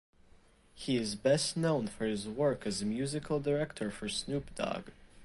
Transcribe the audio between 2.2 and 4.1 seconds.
work as musical director for